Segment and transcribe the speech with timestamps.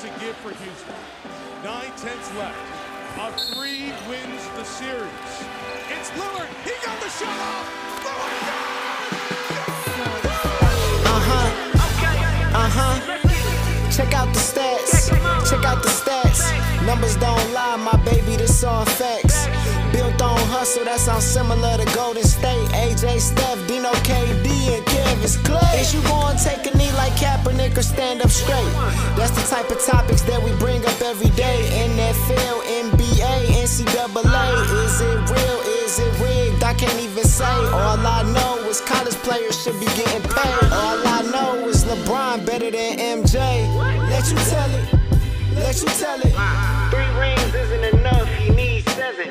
[0.00, 0.94] to give for Houston.
[1.64, 2.56] Nine tenths left.
[3.18, 5.10] A three wins the series.
[5.90, 6.46] It's Lillard.
[6.62, 7.66] He got the shot off.
[11.04, 11.48] Uh huh.
[12.54, 13.90] Uh huh.
[13.90, 15.08] Check out the stats.
[15.50, 16.46] Check out the stats.
[16.86, 18.36] Numbers don't lie, my baby.
[18.36, 19.48] This all facts.
[19.92, 22.68] Built on hustle, that sounds similar to Golden State.
[22.70, 25.80] AJ Steph, Dino KD, and Kevin Clay.
[25.80, 28.72] Is you gonna take a knee like Kaepernick or stand up straight?
[29.16, 31.58] That's the type of topics that we bring up every day.
[31.88, 33.34] NFL, NBA,
[33.64, 34.52] NCAA.
[34.84, 35.60] Is it real?
[35.80, 36.62] Is it rigged?
[36.62, 37.44] I can't even say.
[37.72, 40.72] All I know is college players should be getting paid.
[40.72, 43.38] All I know is LeBron better than MJ.
[44.10, 44.86] Let you tell it.
[45.56, 46.34] Let you tell it.
[46.92, 49.28] Three rings isn't enough, you need seven.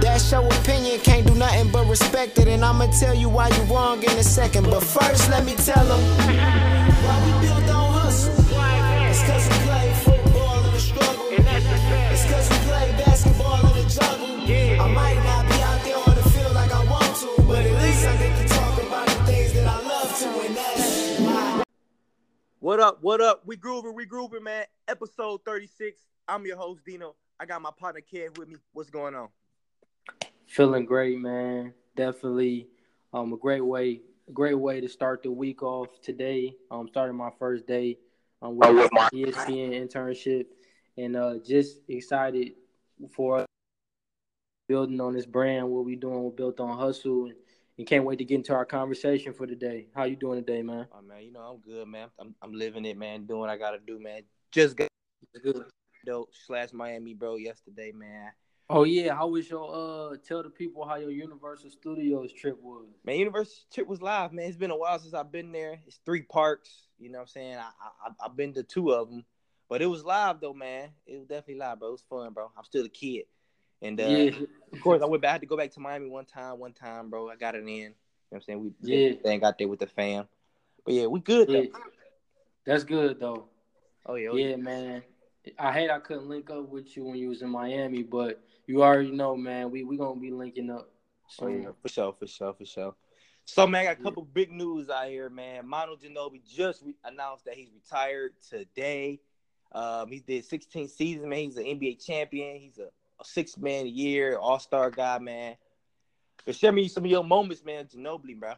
[0.00, 2.48] That's your opinion, can't do nothing but respect it.
[2.48, 4.64] And I'ma tell you why you wrong in a second.
[4.64, 6.00] But first, let me tell them
[7.04, 8.34] why we built on hustle.
[8.34, 11.28] It's cause we play football in the struggle.
[11.36, 12.12] And that's the fact.
[12.12, 14.32] It's cause we play basketball in the jungle.
[14.82, 17.82] I might not be out there on the field like I want to, but at
[17.82, 21.62] least I get to talk about the things that I love to, and that's why.
[22.58, 22.98] What up?
[23.02, 23.42] What up?
[23.46, 24.64] We grooving, we grooving, man.
[24.88, 26.02] Episode 36.
[26.28, 27.14] I'm your host, Dino.
[27.38, 28.56] I got my partner Kev with me.
[28.72, 29.28] What's going on?
[30.52, 31.72] Feeling great, man.
[31.96, 32.68] Definitely
[33.14, 36.54] um, a great way, a great way to start the week off today.
[36.70, 37.96] Um, starting my first day
[38.42, 40.44] um, with my ESPN internship,
[40.98, 42.52] and uh, just excited
[43.14, 43.46] for
[44.68, 45.70] building on this brand.
[45.70, 46.22] What we doing?
[46.22, 47.34] We're built on hustle, and,
[47.78, 49.86] and can't wait to get into our conversation for today.
[49.94, 50.86] How you doing today, man?
[50.92, 52.08] Oh man, you know I'm good, man.
[52.18, 53.24] I'm I'm living it, man.
[53.24, 54.20] Doing what I gotta do, man.
[54.50, 54.88] Just got
[55.42, 55.64] Good.
[56.04, 57.36] dope slash Miami, bro.
[57.36, 58.32] Yesterday, man.
[58.70, 60.16] Oh yeah, how was your uh?
[60.26, 62.86] Tell the people how your Universal Studios trip was.
[63.04, 64.46] Man, Universal trip was live, man.
[64.46, 65.80] It's been a while since I've been there.
[65.86, 66.88] It's three parks.
[66.98, 67.56] You know what I'm saying?
[67.56, 67.70] I,
[68.06, 69.24] I I've been to two of them,
[69.68, 70.90] but it was live though, man.
[71.06, 71.88] It was definitely live, bro.
[71.88, 72.50] It was fun, bro.
[72.56, 73.24] I'm still a kid,
[73.82, 74.30] and uh, yeah,
[74.72, 75.30] of course I went back.
[75.30, 76.58] I had to go back to Miami one time.
[76.58, 77.28] One time, bro.
[77.28, 77.66] I got it in.
[77.66, 77.94] You know
[78.30, 78.74] what I'm saying?
[78.80, 79.36] We Yeah.
[79.36, 80.26] Got there with the fam.
[80.84, 81.60] But yeah, we good though.
[81.60, 81.68] yeah.
[82.64, 83.48] That's good though.
[84.06, 85.02] Oh yeah, oh, Yeah, man.
[85.58, 88.82] I hate I couldn't link up with you when you was in Miami, but you
[88.82, 89.70] already know, man.
[89.70, 90.88] We we gonna be linking up
[91.40, 92.94] Oh, yeah, for sure, for sure, for sure.
[93.44, 95.66] So, man, I got a couple big news out here, man.
[95.66, 99.20] Manu Ginobili just re- announced that he's retired today.
[99.72, 101.38] Um, he did 16 seasons, man.
[101.38, 102.60] He's an NBA champion.
[102.60, 102.88] He's a,
[103.20, 105.56] a six man a year, all star guy, man.
[106.44, 108.54] But share me some of your moments, man, Ginobili, bro.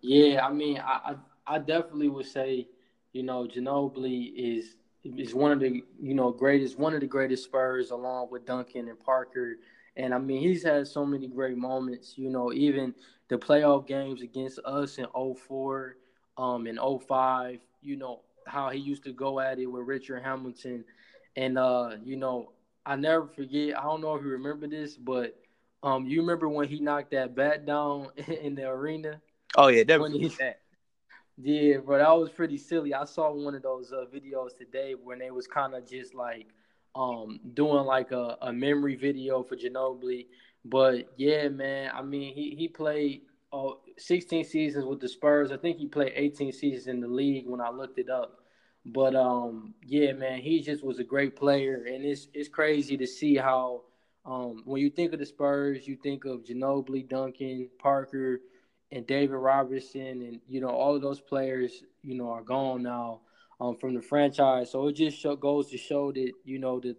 [0.00, 1.14] Yeah, I mean, I,
[1.46, 2.68] I I definitely would say,
[3.12, 4.76] you know, Ginobili is
[5.16, 8.88] is one of the you know greatest one of the greatest Spurs along with Duncan
[8.88, 9.56] and Parker.
[9.96, 12.16] And I mean, he's had so many great moments.
[12.16, 12.94] You know, even
[13.28, 15.96] the playoff games against us in 04,
[16.36, 20.84] um, in 05, You know how he used to go at it with Richard Hamilton,
[21.36, 22.52] and uh, you know,
[22.86, 23.78] I never forget.
[23.78, 25.34] I don't know if you remember this, but
[25.82, 28.08] um, you remember when he knocked that bat down
[28.42, 29.20] in the arena?
[29.56, 30.60] Oh yeah, never When he- that.
[31.40, 32.94] Yeah, bro, that was pretty silly.
[32.94, 36.48] I saw one of those uh, videos today when they was kind of just like
[36.94, 40.26] um doing like a, a memory video for Ginobili.
[40.64, 43.22] But yeah, man, I mean he he played
[43.52, 45.52] uh, 16 seasons with the Spurs.
[45.52, 48.40] I think he played 18 seasons in the league when I looked it up.
[48.84, 53.06] But um yeah, man, he just was a great player, and it's it's crazy to
[53.06, 53.82] see how
[54.24, 58.40] um when you think of the Spurs, you think of Ginobili, Duncan, Parker
[58.90, 63.20] and David Robinson, and you know all of those players, you know, are gone now
[63.60, 64.70] um, from the franchise.
[64.70, 66.96] So it just show, goes to show that you know that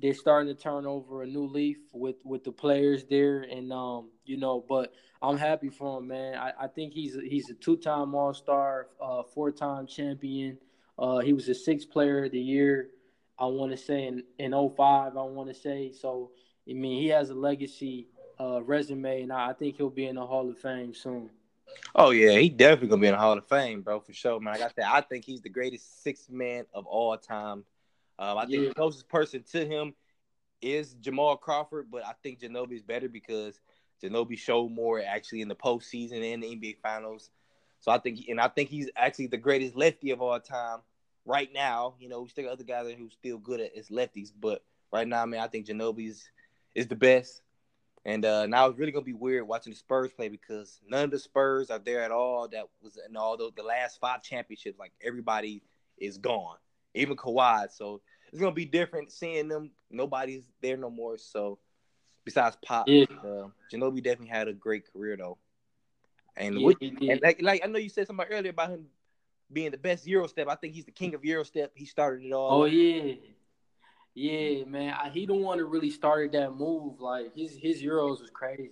[0.00, 4.10] they're starting to turn over a new leaf with with the players there, and um,
[4.24, 4.92] you know, but
[5.22, 6.36] I'm happy for him, man.
[6.36, 10.58] I, I think he's he's a two time All Star, uh, four time champion.
[10.98, 12.88] Uh, he was a sixth player of the year.
[13.38, 14.76] I want to say in in 05,
[15.16, 16.30] I want to say so.
[16.68, 18.08] I mean, he has a legacy
[18.40, 21.30] uh, resume, and I I think he'll be in the Hall of Fame soon.
[21.94, 24.54] Oh yeah, he definitely gonna be in the Hall of Fame, bro, for sure, man.
[24.54, 24.92] I got that.
[24.92, 27.64] I think he's the greatest six man of all time.
[28.18, 28.68] Um, I think Yeah.
[28.68, 29.94] the closest person to him
[30.62, 33.60] is Jamal Crawford, but I think Ginobili is better because
[34.02, 37.30] Ginobili showed more actually in the postseason and the NBA Finals.
[37.80, 40.80] So I think, and I think he's actually the greatest lefty of all time
[41.24, 41.94] right now.
[41.98, 44.62] You know, we still got other guys who's still good at as lefties, but
[44.92, 46.30] right now, man, I think Ginobili's
[46.74, 47.40] is the best.
[48.04, 51.10] And uh, now it's really gonna be weird watching the Spurs play because none of
[51.10, 52.48] the Spurs are there at all.
[52.48, 54.78] That was in all the, the last five championships.
[54.78, 55.62] Like everybody
[55.98, 56.56] is gone,
[56.94, 57.70] even Kawhi.
[57.70, 58.00] So
[58.32, 59.70] it's gonna be different seeing them.
[59.90, 61.18] Nobody's there no more.
[61.18, 61.58] So
[62.24, 63.04] besides Pop, Yeah.
[63.22, 65.36] uh, Ginobili definitely had a great career though.
[66.36, 68.86] And, Yeah, with- and like, like I know you said something earlier about him
[69.52, 70.48] being the best Euro step.
[70.48, 71.72] I think he's the king of Euro step.
[71.74, 72.62] He started it all.
[72.62, 73.14] Oh yeah,
[74.14, 74.94] yeah, man.
[74.94, 77.00] I, he don't want to really started that move.
[77.00, 78.70] Like his his Euros was crazy.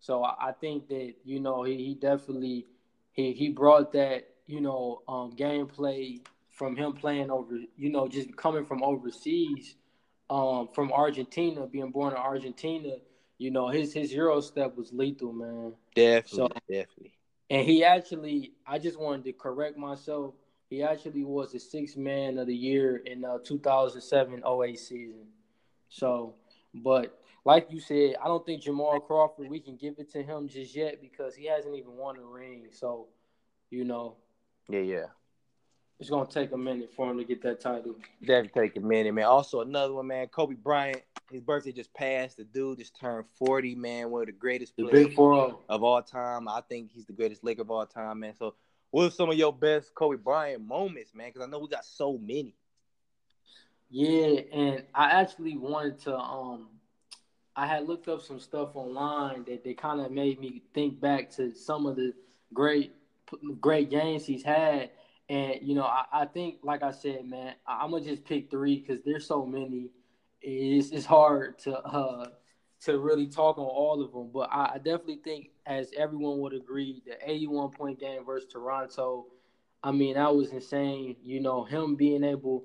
[0.00, 2.66] So I, I think that you know he, he definitely
[3.12, 6.20] he he brought that you know um, gameplay
[6.50, 9.76] from him playing over you know just coming from overseas,
[10.30, 12.94] um, from Argentina, being born in Argentina.
[13.38, 15.72] You know his his Euro step was lethal, man.
[15.94, 17.12] Definitely, So- definitely.
[17.50, 20.34] And he actually, I just wanted to correct myself.
[20.70, 25.26] He actually was the sixth man of the year in uh, 2007 08 season.
[25.88, 26.34] So,
[26.74, 30.48] but like you said, I don't think Jamal Crawford, we can give it to him
[30.48, 32.66] just yet because he hasn't even won a ring.
[32.72, 33.06] So,
[33.70, 34.16] you know,
[34.68, 35.06] Yeah, yeah.
[35.98, 37.94] it's going to take a minute for him to get that title.
[38.20, 39.24] Definitely take a minute, man.
[39.24, 40.26] Also, another one, man.
[40.26, 41.02] Kobe Bryant.
[41.30, 42.36] His birthday just passed.
[42.38, 44.10] The dude just turned 40, man.
[44.10, 46.48] One of the greatest The players big 4 of all time.
[46.48, 48.34] I think he's the greatest Laker of all time, man.
[48.38, 48.54] So,
[48.90, 51.28] what are some of your best Kobe Bryant moments, man?
[51.28, 52.54] Because I know we got so many.
[53.90, 56.68] Yeah, and I actually wanted to um
[57.56, 61.30] I had looked up some stuff online that they kind of made me think back
[61.32, 62.12] to some of the
[62.54, 62.92] great
[63.60, 64.90] great games he's had
[65.28, 68.50] and you know I, I think like I said man I, I'm gonna just pick
[68.50, 69.90] three because there's so many
[70.40, 72.28] it's, it's hard to uh
[72.80, 76.52] to really talk on all of them but I, I definitely think as everyone would
[76.52, 79.26] agree the 81 point game versus Toronto
[79.82, 82.64] I mean that was insane you know him being able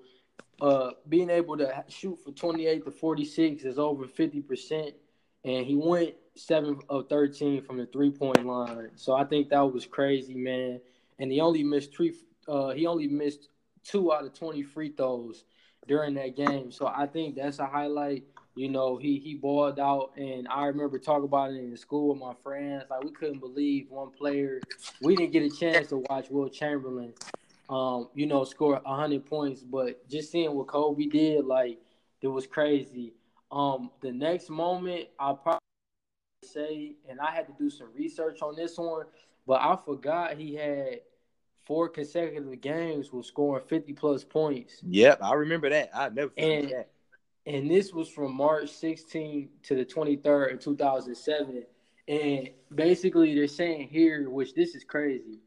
[0.61, 4.93] uh, being able to shoot for 28 to 46 is over 50%.
[5.45, 8.91] And he went 7 of 13 from the three point line.
[8.95, 10.79] So I think that was crazy, man.
[11.19, 12.13] And he only missed three,
[12.47, 13.49] uh, he only missed
[13.83, 15.43] two out of 20 free throws
[15.87, 16.71] during that game.
[16.71, 18.23] So I think that's a highlight.
[18.55, 22.19] You know, he he balled out, and I remember talking about it in school with
[22.21, 22.83] my friends.
[22.89, 24.61] Like we couldn't believe one player.
[25.01, 27.13] We didn't get a chance to watch Wilt Chamberlain
[27.69, 29.61] um, you know, score hundred points.
[29.61, 31.79] But just seeing what Kobe did, like
[32.21, 33.13] it was crazy.
[33.51, 35.59] Um, the next moment, I'll probably
[36.43, 39.05] say, and I had to do some research on this one,
[39.47, 41.01] but I forgot he had
[41.65, 45.89] four consecutive games with scoring fifty plus points, Yep, I remember that.
[45.93, 46.89] I never forget And- that.
[47.45, 51.63] And this was from March 16 to the 23rd in 2007.
[52.07, 55.39] And basically, they're saying here, which this is crazy.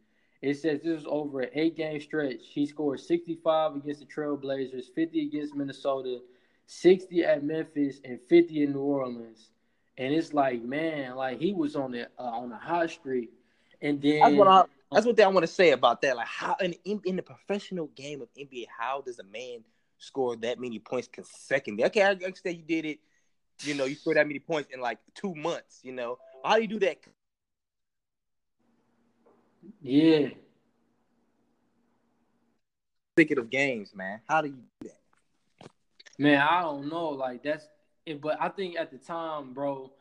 [0.43, 2.41] It says this was over an eight game stretch.
[2.49, 6.21] He scored 65 against the Trailblazers, 50 against Minnesota,
[6.67, 9.51] 60 at Memphis, and 50 in New Orleans.
[9.99, 13.31] And it's like, man, like he was on the uh, on a hot streak.
[13.81, 14.65] And then That's what I.
[14.93, 16.17] That's what I want to say about that.
[16.17, 19.65] Like how in, in in the professional game of NBA, how does a man
[19.99, 21.85] score that many points consecutively?
[21.87, 22.99] Okay, I understand you did it.
[23.63, 25.81] You know, you scored that many points in like two months.
[25.83, 26.99] You know, how do you do that?
[29.83, 30.29] yeah,
[33.17, 34.21] Consecutive games, man.
[34.29, 35.71] How do you do that?
[36.19, 37.09] Man, I don't know.
[37.09, 37.67] Like that's
[38.05, 39.93] it, but I think at the time, bro,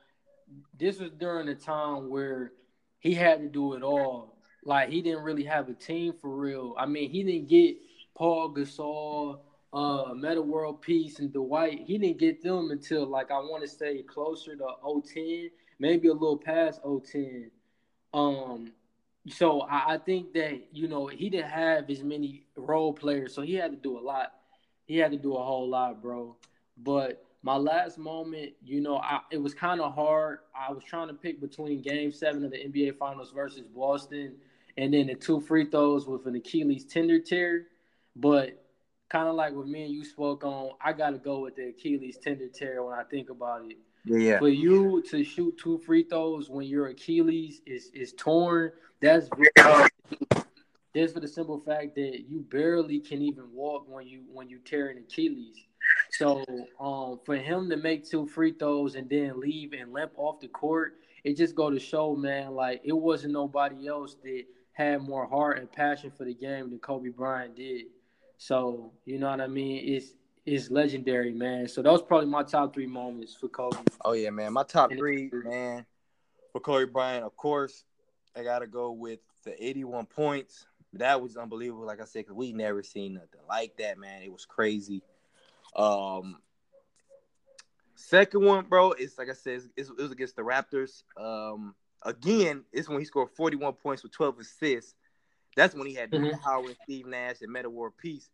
[0.78, 2.52] this was during the time where
[3.00, 4.38] he had to do it all.
[4.64, 6.76] Like he didn't really have a team for real.
[6.78, 7.78] I mean, he didn't get
[8.18, 9.40] Pau Gasol,
[9.76, 11.82] uh, Metta World Peace, and Dwight.
[11.86, 14.68] He didn't get them until like I want to say closer to
[15.14, 15.50] 010,
[15.80, 17.52] maybe a little past 010.
[18.14, 18.72] Um,
[19.28, 23.42] so I, I think that you know he didn't have as many role players, so
[23.42, 24.32] he had to do a lot.
[24.86, 26.38] He had to do a whole lot, bro.
[26.78, 30.40] But my last moment, you know, I, it was kind of hard.
[30.58, 34.36] I was trying to pick between Game Seven of the NBA Finals versus Boston,
[34.78, 37.68] and then the two free throws with an Achilles tender tear.
[38.16, 38.65] But
[39.10, 41.70] kind of like what me and you spoke on, I got to go with the
[41.70, 46.04] Achilles tender tear when I think about it Yeah, for you to shoot two free
[46.04, 48.72] throws when your Achilles is is torn,
[49.02, 49.92] that's very hard
[50.96, 54.60] just for the simple fact that you barely can even walk when you when you
[54.60, 55.58] tear an Achilles.
[56.12, 56.44] So
[56.80, 60.48] um, for him to make two free throws and then leave and limp off the
[60.48, 64.44] court, it just go to show, man, like it wasn't nobody else that
[64.74, 67.86] had more heart and passion for the game than Kobe Bryant did.
[68.38, 69.84] So you know what I mean?
[69.86, 70.14] It's
[70.46, 71.68] it's legendary, man.
[71.68, 73.78] So that was probably my top three moments for Kobe.
[74.04, 74.54] Oh yeah, man.
[74.54, 75.86] My top three, man,
[76.52, 77.84] for Kobe Bryant, of course,
[78.36, 80.68] I gotta go with the 81 points.
[80.94, 84.22] That was unbelievable, like I said, because we never seen nothing like that, man.
[84.22, 85.02] It was crazy.
[85.76, 86.38] Um,
[87.96, 91.04] second one, bro, it's like I said, it's, it was against the Raptors.
[91.18, 94.96] Um, again, it's when he scored 41 points with 12 assists.
[95.56, 96.30] That's when he had Mhm.
[96.30, 98.30] Dwight Howard, Steve Nash, and Metta War Peace.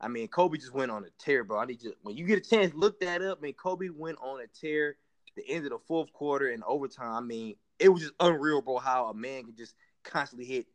[0.00, 1.58] I mean, Kobe just went on a tear, bro.
[1.58, 3.38] I need you when you get a chance, look that up.
[3.38, 4.96] I mean, Kobe went on a tear
[5.36, 7.12] the end of the fourth quarter and overtime.
[7.12, 10.66] I mean, it was just unreal, bro, how a man could just constantly hit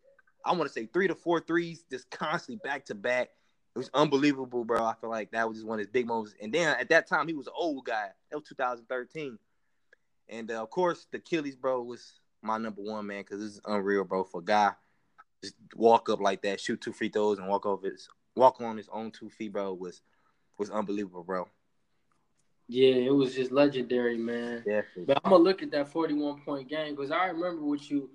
[0.45, 3.31] I want to say three to four threes, just constantly back to back.
[3.73, 4.85] It was unbelievable, bro.
[4.85, 6.35] I feel like that was just one of his big moments.
[6.41, 8.09] And then at that time, he was an old guy.
[8.29, 9.37] That was 2013.
[10.29, 14.03] And uh, of course, the Achilles, bro, was my number one man because it's unreal,
[14.03, 14.23] bro.
[14.23, 14.73] For a guy
[15.43, 18.77] just walk up like that, shoot two free throws, and walk over his walk on
[18.77, 20.01] his own two feet, bro, was
[20.57, 21.47] was unbelievable, bro.
[22.67, 24.57] Yeah, it was just legendary, man.
[24.59, 25.05] Definitely.
[25.05, 28.09] But I'm gonna look at that 41 point game because I remember what you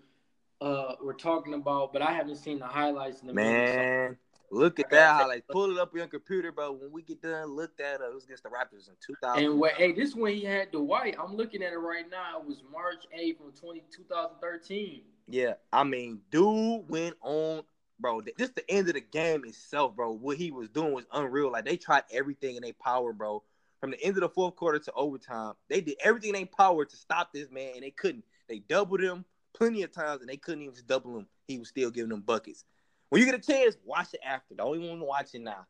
[0.61, 4.17] uh were talking about, but I haven't seen the highlights in the Man,
[4.51, 5.45] look at that highlight.
[5.49, 6.73] Pull it up on your computer, bro.
[6.73, 8.09] When we get done, look that up.
[8.11, 9.45] It was against the Raptors in 2000.
[9.45, 11.17] And hey, this when he had Dwight.
[11.23, 12.41] I'm looking at it right now.
[12.41, 15.03] It was March 8th from 20, 2013.
[15.31, 17.63] Yeah, I mean, dude went on,
[18.01, 18.21] bro.
[18.39, 20.13] Just the end of the game itself, bro.
[20.13, 21.53] What he was doing was unreal.
[21.53, 23.43] Like they tried everything in their power, bro.
[23.81, 26.85] From the end of the fourth quarter to overtime, they did everything in their power
[26.85, 28.25] to stop this man, and they couldn't.
[28.49, 31.27] They doubled him plenty of times, and they couldn't even double him.
[31.47, 32.65] He was still giving them buckets.
[33.09, 34.55] When you get a chance, watch it after.
[34.55, 35.67] Don't even want to watch it now.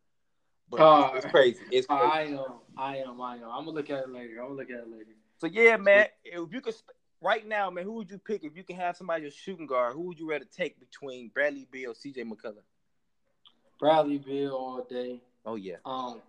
[0.71, 1.61] But Uh, it's crazy.
[1.71, 2.03] It's crazy.
[2.03, 3.45] I am, I am, I am.
[3.45, 4.41] I'm gonna look at it later.
[4.41, 5.11] I'm gonna look at it later.
[5.39, 6.07] So yeah, man.
[6.25, 6.75] If you could
[7.21, 9.95] right now, man, who would you pick if you can have somebody as shooting guard?
[9.95, 12.25] Who would you rather take between Bradley Beal, C.J.
[12.25, 12.63] McCollum?
[13.79, 15.21] Bradley Beal all day.
[15.47, 16.21] Oh yeah, Um,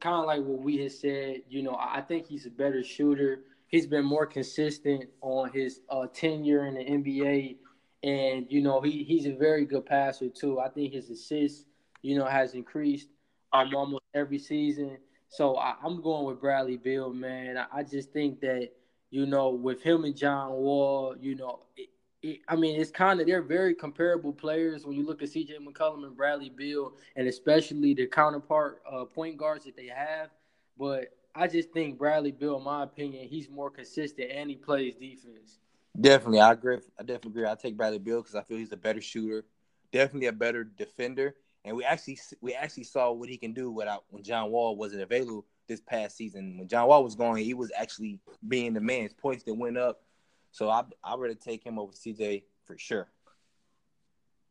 [0.00, 1.42] kind of like what we had said.
[1.48, 3.40] You know, I think he's a better shooter.
[3.68, 7.56] He's been more consistent on his uh, tenure in the NBA,
[8.04, 10.60] and you know he he's a very good passer too.
[10.60, 11.64] I think his assists,
[12.02, 13.08] you know, has increased
[13.52, 14.98] um almost every season.
[15.28, 17.58] So I, I'm going with Bradley Beal, man.
[17.58, 18.70] I, I just think that
[19.16, 21.60] you know with him and John Wall, you know.
[21.76, 21.88] It,
[22.22, 25.58] it, I mean, it's kind of they're very comparable players when you look at C.J.
[25.58, 30.30] McCollum and Bradley Beal, and especially the counterpart uh, point guards that they have.
[30.78, 34.94] But I just think Bradley Beal, in my opinion, he's more consistent and he plays
[34.96, 35.60] defense.
[35.98, 36.40] definitely.
[36.40, 36.78] I agree.
[36.98, 37.46] I definitely agree.
[37.50, 39.46] I take Bradley Beal because I feel he's a better shooter,
[39.92, 44.04] definitely a better defender, and we actually we actually saw what he can do without
[44.10, 46.58] when John Wall wasn't available this past season.
[46.58, 49.02] When John Wall was going, he was actually being the man.
[49.02, 50.02] His points that went up.
[50.50, 53.08] So I I rather take him over CJ for sure.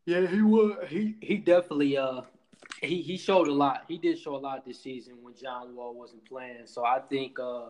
[0.05, 0.88] Yeah, he would.
[0.88, 2.22] He he definitely uh
[2.81, 3.86] he he showed a lot.
[3.88, 6.65] He did show a lot this season when John Wall wasn't playing.
[6.65, 7.69] So I think uh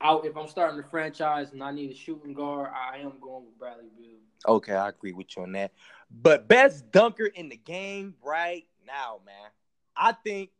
[0.00, 3.44] I, if I'm starting the franchise and I need a shooting guard, I am going
[3.46, 4.18] with Bradley Beal.
[4.46, 5.72] Okay, I agree with you on that.
[6.10, 9.50] But best dunker in the game right now, man.
[9.96, 10.50] I think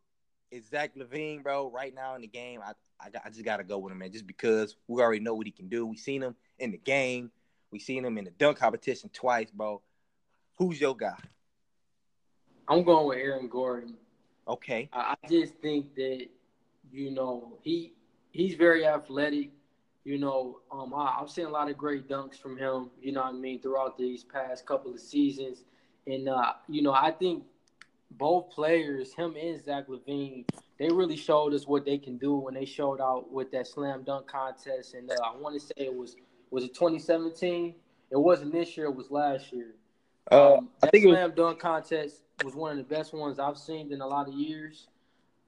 [0.51, 1.71] it's Zach LaVine, bro.
[1.71, 4.13] Right now in the game, I I, got, I just gotta go with him, man.
[4.13, 5.87] Just because we already know what he can do.
[5.87, 7.31] We seen him in the game.
[7.71, 9.83] We seen him in the dunk competition twice, bro.
[10.57, 11.17] Who's your guy?
[12.67, 13.95] I'm going with Aaron Gordon.
[14.47, 14.89] Okay.
[14.93, 16.27] I, I just think that
[16.91, 17.93] you know he
[18.31, 19.51] he's very athletic.
[20.05, 22.91] You know, um, I, I've seen a lot of great dunks from him.
[23.01, 25.65] You know, what I mean, throughout these past couple of seasons,
[26.07, 27.45] and uh, you know, I think
[28.13, 30.45] both players, him and Zach LaVine,
[30.79, 34.03] they really showed us what they can do when they showed out with that slam
[34.05, 34.95] dunk contest.
[34.95, 36.17] And uh, I want to say it was
[36.51, 37.75] was it 2017?
[38.11, 38.87] It wasn't this year.
[38.87, 39.75] It was last year.
[40.31, 41.17] Uh, Um, I that think it was.
[41.17, 44.35] slam dunk contest was one of the best ones I've seen in a lot of
[44.35, 44.89] years.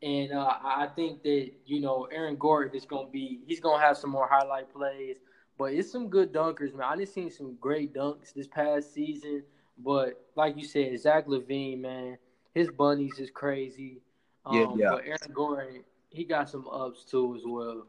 [0.03, 3.83] And uh, I I think that you know Aaron Gordon is gonna be he's gonna
[3.83, 5.17] have some more highlight plays,
[5.59, 6.87] but it's some good dunkers, man.
[6.91, 9.43] I just seen some great dunks this past season.
[9.79, 12.19] But like you said, Zach LaVine, man,
[12.55, 14.01] his bunnies is crazy.
[14.45, 14.91] Um, Yeah, yeah.
[14.91, 17.87] But Aaron Gordon, he got some ups too as well.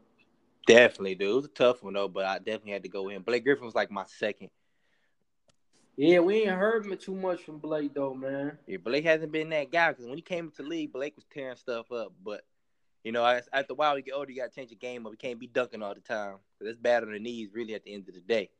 [0.66, 1.30] Definitely, dude.
[1.30, 3.22] It was a tough one though, but I definitely had to go in.
[3.22, 4.50] Blake Griffin was like my second.
[5.96, 8.58] Yeah, we ain't heard too much from Blake though, man.
[8.66, 11.56] Yeah, Blake hasn't been that guy because when he came into league, Blake was tearing
[11.56, 12.12] stuff up.
[12.24, 12.42] But
[13.04, 15.04] you know, as, after a while, you get older, you got to change your game
[15.06, 15.12] up.
[15.12, 17.50] You can't be dunking all the time it's bad on the knees.
[17.52, 18.50] Really, at the end of the day.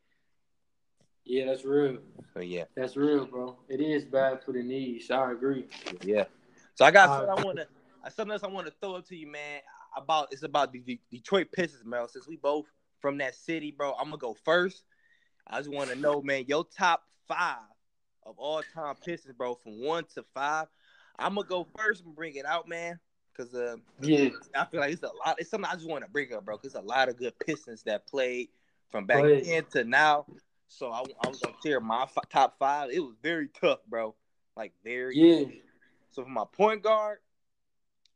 [1.24, 1.98] Yeah, that's real.
[2.34, 3.56] So yeah, That's real, bro.
[3.68, 5.10] It is bad for the knees.
[5.10, 5.66] I agree.
[6.02, 6.24] yeah.
[6.74, 9.06] So I got Uh, something I want to, something else I want to throw up
[9.08, 9.60] to you, man.
[9.96, 12.08] About it's about the, the Detroit Pistons, Mel.
[12.08, 12.66] Since we both
[13.00, 14.84] from that city, bro, I'm gonna go first.
[15.46, 17.58] I just want to know, man, your top five
[18.24, 20.66] of all time Pistons, bro, from one to five.
[21.18, 22.98] I'm gonna go first and bring it out, man,
[23.36, 24.30] because uh, Yeah.
[24.56, 25.36] I feel like it's a lot.
[25.38, 26.56] It's something I just want to bring up, bro.
[26.56, 28.48] Cause there's a lot of good Pistons that played
[28.90, 29.44] from back Right.
[29.44, 30.26] then to now.
[30.72, 32.90] So I, I was gonna share my f- top five.
[32.90, 34.14] It was very tough, bro.
[34.56, 35.16] Like very.
[35.16, 35.44] Yeah.
[36.10, 37.18] So for my point guard,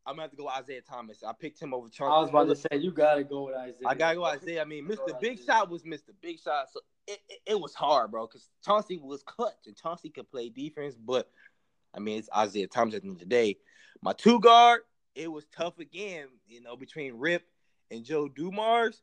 [0.06, 1.22] I'm gonna have to go Isiah Thomas.
[1.22, 2.16] I picked him over Charles.
[2.16, 3.88] I was about to say you gotta go with Isiah.
[3.88, 4.62] I gotta go Isiah.
[4.62, 5.20] I mean, Go Mr.
[5.20, 5.46] Big Isiah.
[5.46, 6.10] Shot was Mr.
[6.22, 8.26] Big Shot, so it, it, it was hard, bro.
[8.26, 11.30] Cause Chauncey was clutch and Chauncey could play defense, but
[11.94, 13.58] I mean, it's Isiah Thomas at the end of the day.
[14.00, 14.80] My two guard,
[15.14, 17.44] it was tough again, you know, between Rip
[17.90, 19.02] and Joe Dumars.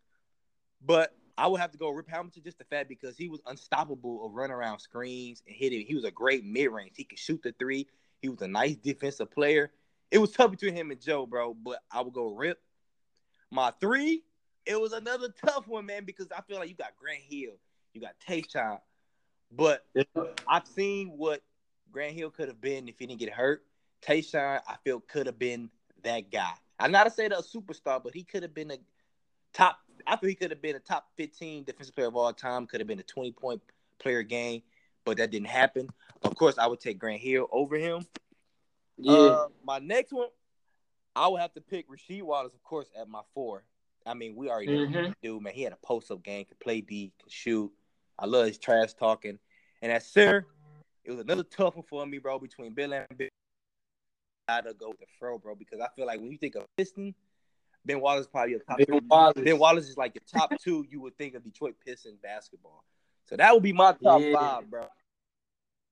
[0.86, 4.26] But I would have to go Rip Hamilton just the fact because he was unstoppable
[4.26, 5.86] of running around screens and hitting.
[5.86, 6.94] He was a great mid range.
[6.96, 7.88] He could shoot the three.
[8.22, 9.72] He was a nice defensive player.
[10.12, 11.54] It was tough between him and Joe, bro.
[11.54, 12.60] But I would go Rip.
[13.50, 14.24] My three,
[14.66, 17.54] it was another tough one, man, because I feel like you got Grant Hill,
[17.94, 18.80] you got Tayshaun,
[19.52, 19.86] but
[20.48, 21.42] I've seen what
[21.92, 23.64] Grant Hill could have been if he didn't get hurt.
[24.02, 25.70] Tayshaun, I feel could have been
[26.04, 26.54] that guy.
[26.80, 28.78] I'm not to say that a superstar, but he could have been a
[29.54, 29.78] top.
[30.08, 32.68] I feel he could have been a top 15 defensive player of all time.
[32.68, 33.62] Could have been a 20 point
[34.00, 34.62] player game,
[35.06, 35.90] but that didn't happen.
[36.24, 38.06] Of course, I would take Grant Hill over him.
[38.98, 39.14] Yeah.
[39.14, 40.30] Uh, my next one,
[41.16, 43.64] I would have to pick Rasheed Wallace, of course, at my four.
[44.06, 44.94] I mean, we already know Mhm.
[44.94, 45.54] what he do, man.
[45.54, 47.72] He had a post up game, could play D, could shoot.
[48.20, 49.40] I love his trash talking.
[49.82, 50.48] And at center,
[51.04, 53.30] it was another tough one for me, bro, between Bill and Bill.
[54.48, 56.56] I had to go with the fro, bro, because I feel like when you think
[56.56, 57.16] of Piston,
[57.86, 59.08] Ben Wallace is probably your top Ben.
[59.10, 59.34] Wallace.
[59.44, 60.86] Ben Wallace is like your top two.
[60.90, 62.84] You would think of Detroit Pistons basketball.
[63.26, 64.34] So that would be my top Yeah.
[64.34, 64.88] five, bro.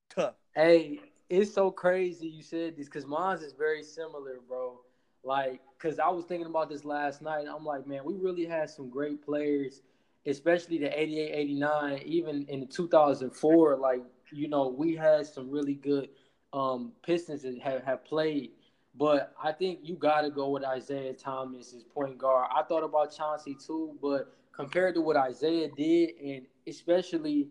[0.10, 0.36] Tough.
[0.56, 4.82] Hey, it's so crazy you said this because mine's is very similar, bro.
[5.24, 7.46] Like, cause I was thinking about this last night.
[7.48, 9.82] I'm like, man, we really had some great players,
[10.26, 13.78] especially the 88, 89, even in the 2004.
[13.78, 16.10] Like, you know, we had some really good
[16.54, 18.52] um, Pistons that have, have played.
[18.96, 22.50] But I think you got to go with Isiah Thomas as point guard.
[22.54, 27.48] I thought about Chauncey too, but compared to what Isiah did, and especially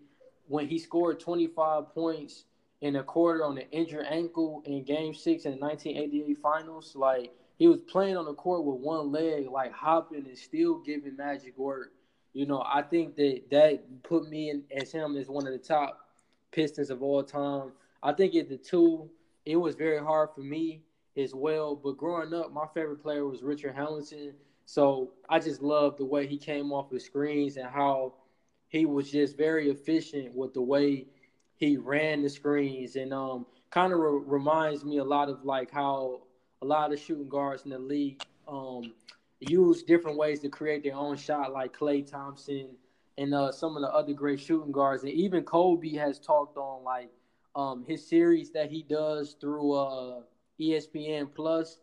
[0.48, 2.44] when he scored 25 points
[2.82, 6.94] in a quarter on an injured ankle in Game Six in the 1988 Finals.
[6.94, 11.16] Like he was playing on the court with one leg, like hopping and still giving
[11.16, 11.92] magic work.
[12.32, 15.58] You know, I think that that put me in as him as one of the
[15.58, 15.98] top
[16.52, 17.72] Pistons of all time.
[18.02, 19.08] I think at the two,
[19.46, 20.82] it was very hard for me
[21.16, 21.74] as well.
[21.74, 24.34] But growing up, my favorite player was Richard Hamilton.
[24.66, 28.14] So I just loved the way he came off the screens and how
[28.68, 31.06] he was just very efficient with the way
[31.56, 35.70] he ran the screens and um kind of re- reminds me a lot of like
[35.70, 36.20] how
[36.62, 38.92] a lot of shooting guards in the league um
[39.40, 42.68] use different ways to create their own shot like Klay Thompson
[43.18, 46.82] and uh, some of the other great shooting guards and even Kobe has talked on
[46.82, 47.10] like
[47.54, 50.20] um his series that he does through uh
[50.60, 51.78] ESPN plus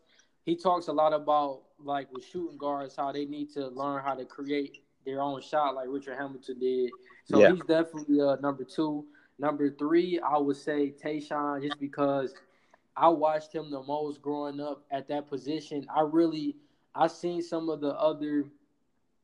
[0.46, 4.14] he talks a lot about like with shooting guards how they need to learn how
[4.14, 6.92] to create their own shot like Richard Hamilton did
[7.26, 7.54] so Yeah.
[7.54, 9.06] he's definitely uh, number two
[9.40, 12.34] Number three, I would say Tayshaun, just because
[12.96, 15.86] I watched him the most growing up at that position.
[15.96, 16.56] I really,
[16.96, 18.46] I seen some of the other,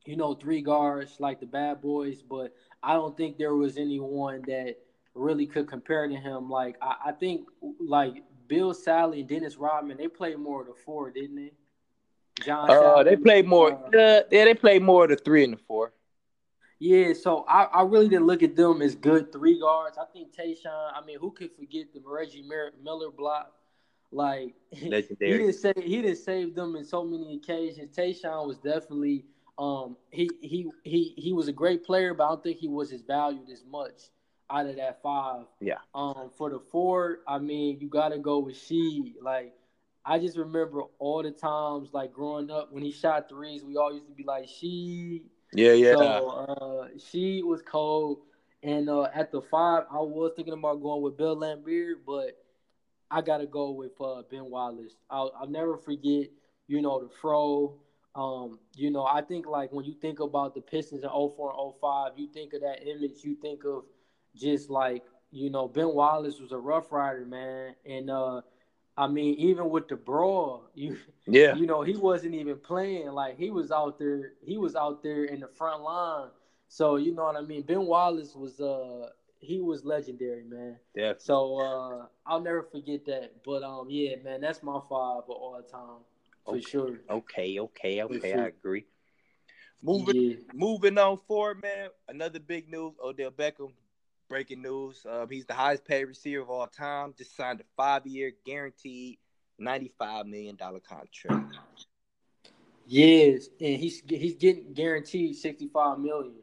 [0.05, 4.43] you know, three guards like the Bad Boys, but I don't think there was anyone
[4.45, 4.75] that
[5.15, 6.47] really could compare to him.
[6.47, 7.47] Like I, I think,
[7.79, 11.51] like Bill Salley and Dennis Rodman, they played more of the four, didn't they?
[12.45, 12.69] John.
[12.69, 13.73] Uh, they played more.
[13.73, 13.89] uh,
[14.31, 15.91] yeah, they played more of the three and the four.
[16.77, 19.97] Yeah, so I, I really didn't look at them as good three guards.
[19.97, 20.91] I think Tayshaun.
[20.93, 23.53] I mean, who could forget the Reggie Mir- Miller block?
[24.11, 25.31] Like Legendary.
[25.31, 27.97] he didn't say he didn't save them in so many occasions.
[27.97, 29.25] Tayshaun was definitely
[29.57, 32.93] um he he he he was a great player, but I don't think he was
[32.93, 34.11] as valued as much
[34.53, 35.45] out of that five.
[35.59, 35.79] Yeah.
[35.95, 39.15] Um, for the four, I mean, you got to go with she.
[39.21, 39.53] Like,
[40.05, 43.93] I just remember all the times, like growing up, when he shot threes, we all
[43.93, 45.23] used to be like, she.
[45.53, 45.93] Yeah, yeah.
[45.93, 48.19] So uh, she was cold,
[48.61, 52.37] and uh, at the five, I was thinking about going with Bill Laimbeer, but
[53.11, 54.95] I gotta go with uh, Ben Wallace.
[55.09, 56.27] I'll, I'll never forget,
[56.67, 57.75] you know, the fro.
[58.15, 61.73] Um, you know, I think like when you think about the Pistons in 04 and
[61.79, 63.23] 05, you think of that image.
[63.23, 63.83] You think of
[64.35, 68.41] just like you know, Ben Wallace was a rough rider, man, and uh,
[68.95, 71.55] I mean, even with the brawl, you yeah.
[71.55, 73.07] you know, he wasn't even playing.
[73.07, 76.29] Like he was out there, he was out there in the front line.
[76.67, 77.63] So you know what I mean.
[77.63, 80.77] Ben Wallace was uh he was legendary, man.
[80.95, 81.13] Yeah.
[81.17, 83.43] So uh I'll never forget that.
[83.45, 86.01] But um yeah, man, that's my five of all time
[86.45, 86.61] for Okay.
[86.61, 86.99] sure.
[87.09, 88.31] Okay, okay, okay.
[88.31, 88.41] sure.
[88.41, 88.85] I agree.
[89.81, 90.35] Moving Yeah.
[90.53, 91.89] moving on forward, man.
[92.07, 93.73] Another big news: Odell Beckham.
[94.29, 95.05] Breaking news.
[95.09, 97.13] Um, he's the highest paid receiver of all time.
[97.17, 99.19] Just signed a five-year, guaranteed,
[99.59, 101.55] ninety-five million dollar contract.
[102.87, 106.35] Yes, and he's he's getting guaranteed sixty five million.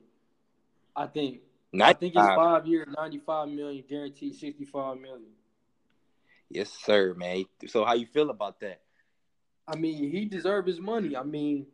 [0.94, 1.40] I think.
[1.80, 5.30] I think it's five years, ninety five million, guaranteed sixty five million.
[6.48, 7.44] Yes, sir, man.
[7.68, 8.80] So, how you feel about that?
[9.68, 11.16] I mean, he deserved his money.
[11.16, 11.66] I mean,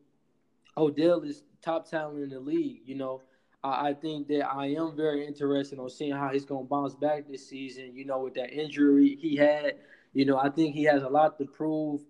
[0.76, 2.80] Odell is top talent in the league.
[2.84, 3.22] You know,
[3.66, 6.94] I, I think that I am very interested on seeing how he's going to bounce
[6.94, 7.94] back this season.
[7.94, 9.74] You know, with that injury he had,
[10.12, 12.02] you know, I think he has a lot to prove.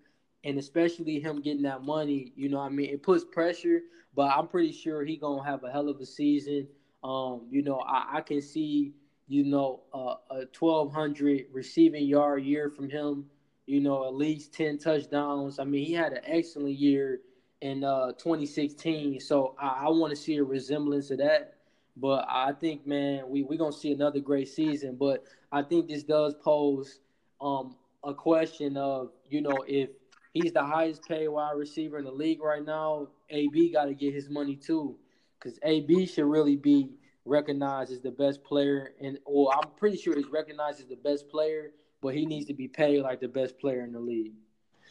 [0.45, 3.81] and especially him getting that money, you know, I mean, it puts pressure.
[4.15, 6.69] But I'm pretty sure he gonna have a hell of a season.
[7.05, 8.95] Um, you know, I, I can see,
[9.29, 13.27] you know, uh, a 1,200 receiving yard year from him.
[13.67, 15.59] You know, at least 10 touchdowns.
[15.59, 17.21] I mean, he had an excellent year
[17.61, 19.21] in uh, 2016.
[19.21, 21.55] So I, I want to see a resemblance of that.
[21.97, 24.97] But I think, man, we we're gonna see another great season.
[24.97, 27.01] But I think this does pose
[27.41, 29.91] um, a question of, you know, if
[30.35, 34.13] he's the highest paid wide receiver in the league right now, AB got to get
[34.13, 34.97] his money too,
[35.39, 36.91] because AB should really be
[37.25, 41.29] recognized as the best player, and or I'm pretty sure he's recognized as the best
[41.29, 44.33] player, but he needs to be paid like the best player in the league,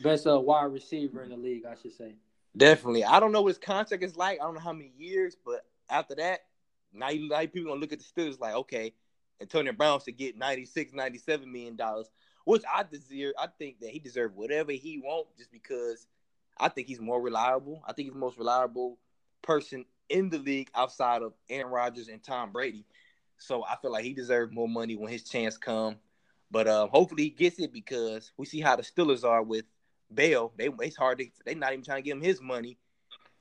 [0.03, 2.15] best uh, wide receiver in the league, I should say.
[2.57, 3.03] Definitely.
[3.03, 4.39] I don't know what his contract is like.
[4.39, 6.41] I don't know how many years, but after that,
[6.93, 8.93] now, you, now people gonna look at the Steelers like, okay,
[9.41, 12.09] Antonio Brown should get 96, 97 million dollars,
[12.45, 13.33] which I deserve.
[13.37, 16.07] I think that he deserves whatever he wants just because
[16.57, 17.83] I think he's more reliable.
[17.85, 18.97] I think he's the most reliable
[19.41, 22.85] person in the league outside of Aaron Rodgers and Tom Brady.
[23.37, 25.97] So I feel like he deserves more money when his chance come.
[26.49, 29.65] But uh, hopefully he gets it because we see how the Steelers are with
[30.11, 30.53] Bell.
[30.57, 32.77] They it's hard to they not even trying to give him his money.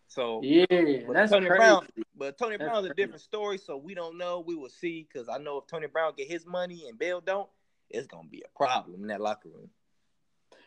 [0.08, 0.64] So yeah,
[1.12, 1.58] that's Tony crazy.
[1.58, 3.58] Brown, but Tony That's Brown's a different story.
[3.58, 4.44] So we don't know.
[4.46, 7.48] We will see because I know if Tony Brown get his money and Bell don't,
[7.90, 9.70] it's gonna be a problem in that locker room.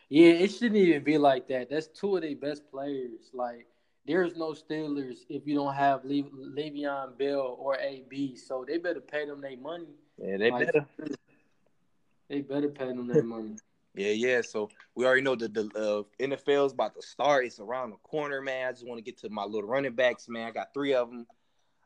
[0.08, 1.68] Yeah, it shouldn't even be like that.
[1.70, 3.30] That's two of their best players.
[3.34, 3.66] Like,
[4.06, 8.36] there's no Steelers if you don't have Le- Le'Veon Bell or AB.
[8.36, 9.94] So they better pay them their money.
[10.16, 10.86] Yeah, they Like, better.
[12.30, 13.56] They better pay them their money.
[13.98, 14.40] Yeah, yeah.
[14.42, 17.46] So we already know that the uh, NFL's about to start.
[17.46, 18.68] It's around the corner, man.
[18.68, 20.46] I just want to get to my little running backs, man.
[20.46, 21.26] I got three of them.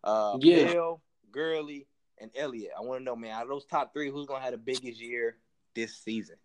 [0.05, 0.73] Uh, Yeah.
[0.73, 1.87] Bell, Gurley,
[2.21, 2.73] and Elliott.
[2.79, 5.01] I want to know, man, out of those top three, who's gonna have the biggest
[5.01, 5.37] year
[5.75, 6.37] this season?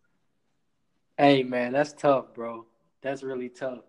[1.18, 2.66] Hey man, that's tough, bro.
[3.02, 3.80] That's really tough.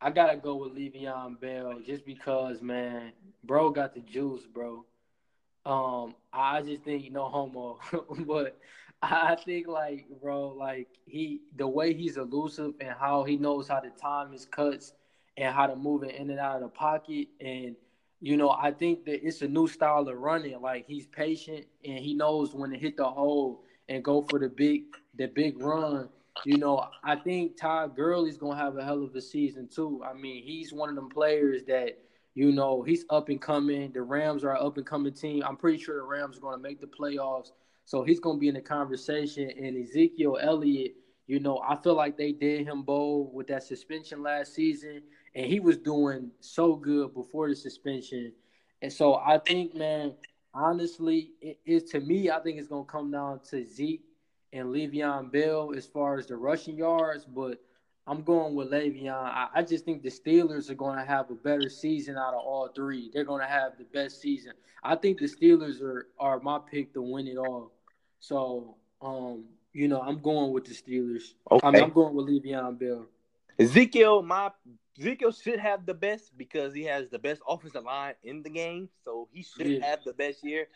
[0.00, 4.84] I gotta go with Le'Veon Bell just because, man, bro got the juice, bro.
[5.66, 7.78] Um, I just think no homo,
[8.26, 8.58] but
[9.02, 13.80] I think like, bro, like he, the way he's elusive and how he knows how
[13.80, 14.92] to time his cuts
[15.36, 17.76] and how to move it in and out of the pocket, and
[18.20, 20.60] you know, I think that it's a new style of running.
[20.60, 24.48] Like he's patient and he knows when to hit the hole and go for the
[24.48, 24.84] big,
[25.16, 26.08] the big run.
[26.44, 30.02] You know, I think Todd Gurley's gonna have a hell of a season too.
[30.04, 31.98] I mean, he's one of them players that
[32.34, 33.92] you know he's up and coming.
[33.92, 35.42] The Rams are an up and coming team.
[35.46, 37.52] I'm pretty sure the Rams are gonna make the playoffs,
[37.88, 39.50] so he's gonna be in the conversation.
[39.50, 40.96] And Ezekiel Elliott,
[41.26, 45.00] you know, I feel like they did him bold with that suspension last season,
[45.34, 48.34] and he was doing so good before the suspension.
[48.82, 50.12] And so I think, man,
[50.52, 52.28] honestly, it is to me.
[52.28, 54.04] I think it's gonna come down to Zeke
[54.52, 57.58] and Le'Veon Bell as far as the rushing yards, but
[58.06, 59.14] I'm going with Le'Veon.
[59.14, 62.40] I, I just think the Steelers are going to have a better season out of
[62.40, 63.10] all three.
[63.14, 64.52] They're going to have the best season.
[64.82, 67.72] I think the Steelers are are my pick to win it all.
[68.20, 71.34] So, um, you know, I'm going with the Steelers.
[71.50, 71.82] I mean, Okay.
[71.82, 73.06] I'm going with Le'Veon Bell.
[73.58, 74.50] Ezekiel, my
[74.98, 78.88] Ezekiel should have the best because he has the best offensive line in the game,
[79.04, 79.84] so he should Yeah.
[79.86, 80.68] have the best year.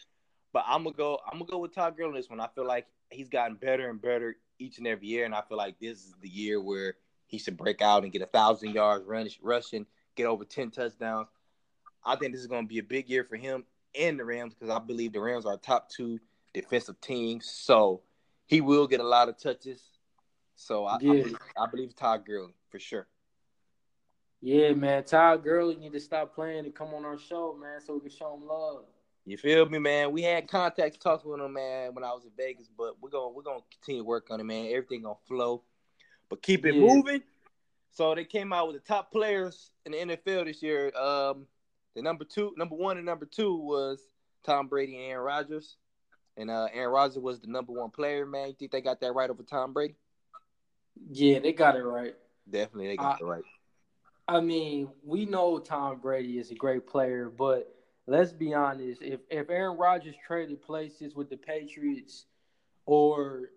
[0.52, 1.18] But I'm gonna go.
[1.26, 2.38] I'm gonna go with Todd Gurley on this one.
[2.40, 5.56] I feel like he's gotten better and better each and every year, and I feel
[5.56, 9.04] like this is the year where he should break out and get a thousand yards
[9.06, 11.28] run, rushing, get over ten touchdowns.
[12.04, 13.64] I think this is gonna be a big year for him
[13.98, 16.20] and the Rams because I believe the Rams are top two
[16.54, 18.02] defensive team, So
[18.46, 19.82] he will get a lot of touches.
[20.56, 23.06] So I, I, believe, I believe Todd Gurley for sure.
[24.40, 25.04] Yeah, man.
[25.04, 28.10] Todd Gurley need to stop playing and come on our show, man, so we can
[28.10, 28.84] show him love.
[29.24, 30.10] You feel me, man?
[30.10, 33.28] We had contact talks with him, man, when I was in Vegas, but we're gonna
[33.28, 34.66] we're gonna continue to work on it, man.
[34.66, 35.62] Everything gonna flow,
[36.28, 36.80] but keep it Yeah.
[36.80, 37.22] moving.
[37.92, 40.90] So they came out with the top players in the NFL this year.
[40.96, 41.46] Um,
[41.94, 44.08] the number two, number one, and number two was
[44.42, 45.76] Tom Brady and Aaron Rodgers,
[46.36, 48.26] and uh, Aaron Rodgers was the number one player.
[48.26, 49.94] Man, you think they got that right over Tom Brady?
[51.10, 52.14] Yeah, they got it right.
[52.48, 53.42] Definitely, they got I- it right.
[54.28, 57.74] I mean, we know Tom Brady is a great player, but
[58.06, 59.02] let's be honest.
[59.02, 62.26] If if Aaron Rodgers traded places with the Patriots,
[62.86, 63.50] or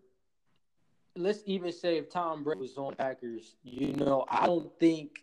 [1.15, 5.19] let's even say if Tom Brady was on Packers, you know, I don't think,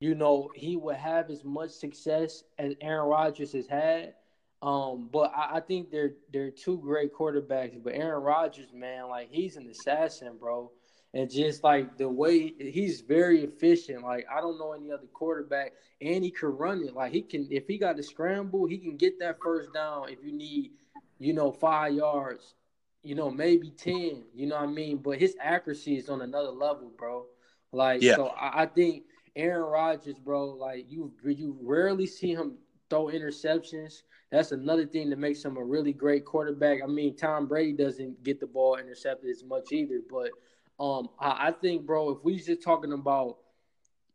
[0.00, 4.14] you know, he would have as much success as Aaron Rodgers has had.
[4.62, 7.82] Um, but I, I think they're they're two great quarterbacks.
[7.82, 10.70] But Aaron Rodgers, man, like he's an assassin, bro.
[11.12, 14.02] And just like the way he's very efficient.
[14.02, 16.94] Like I don't know any other quarterback, and he can run it.
[16.94, 20.08] Like he can, if he got to scramble, he can get that first down.
[20.10, 20.72] If you need,
[21.18, 22.54] you know, five yards,
[23.02, 24.24] you know, maybe ten.
[24.34, 24.98] You know what I mean?
[24.98, 27.24] But his accuracy is on another level, bro.
[27.72, 28.16] Like, Yeah.
[28.16, 32.58] so I, I think Aaron Rodgers, bro, like you you rarely see him
[32.90, 34.02] throw interceptions.
[34.30, 36.80] That's another thing that makes him a really great quarterback.
[36.82, 40.30] I mean, Tom Brady doesn't get the ball intercepted as much either, but
[40.78, 43.38] um, I, I think, bro, if we just talking about,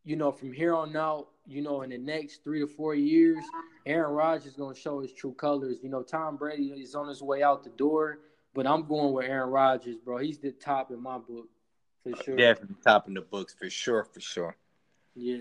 [0.04, 3.44] you know, from here on out, you know, in the next three to four years,
[3.84, 5.78] Aaron Rodgers is gonna show his true colors.
[5.82, 8.20] You know, Tom Brady is on his way out the door,
[8.54, 10.18] but I'm going with Aaron Rodgers, bro.
[10.18, 11.48] He's the top in my book
[12.02, 12.36] for sure.
[12.36, 14.56] Definitely top in the books for sure, for sure.
[15.14, 15.38] Yeah.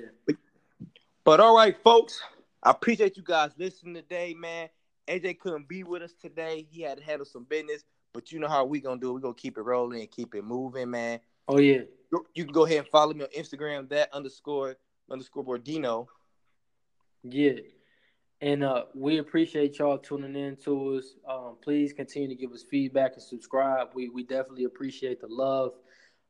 [1.23, 2.21] But all right, folks,
[2.65, 4.69] I appreciate you guys listening today, man.
[5.07, 6.65] AJ couldn't be with us today.
[6.71, 9.11] He had to handle some business, but you know how we gonna do.
[9.11, 9.13] it.
[9.13, 11.19] We're gonna keep it rolling and keep it moving, man.
[11.47, 11.81] Oh yeah.
[12.11, 14.77] You- You can go ahead and follow me on Instagram, that underscore
[15.11, 16.07] underscore Bordino.
[17.23, 17.53] Yeah.
[18.41, 21.15] And uh, we appreciate y'all tuning in to us.
[21.27, 23.89] Um, please continue to give us feedback and subscribe.
[23.93, 25.73] We we definitely appreciate the love.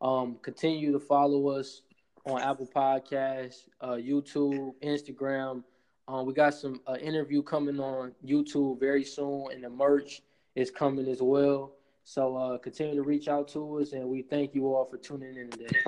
[0.02, 1.82] Um, continue to follow us
[2.26, 5.63] on Apple Podcasts, uh, YouTube, Instagram.
[6.07, 10.21] Um, we got some uh, interview coming on YouTube very soon, and the merch
[10.55, 11.73] is coming as well.
[12.03, 15.35] So uh, continue to reach out to us, and we thank you all for tuning
[15.35, 15.79] in today,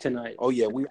[0.00, 0.34] tonight.
[0.40, 0.86] Oh yeah, we